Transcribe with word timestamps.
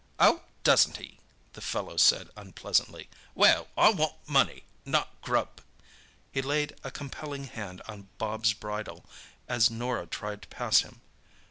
"Oh, 0.17 0.41
doesn't 0.63 0.97
he?" 0.97 1.19
the 1.53 1.61
fellow 1.61 1.95
said 1.95 2.29
unpleasantly. 2.35 3.07
"Well, 3.35 3.67
I 3.77 3.91
want 3.91 4.15
money, 4.27 4.63
not 4.83 5.21
grub." 5.21 5.61
He 6.31 6.41
laid 6.41 6.75
a 6.83 6.89
compelling 6.89 7.43
hand 7.43 7.83
on 7.87 8.09
Bobs' 8.17 8.53
bridle 8.53 9.05
as 9.47 9.69
Norah 9.69 10.07
tried 10.07 10.41
to 10.41 10.47
pass 10.47 10.79
him. 10.79 11.01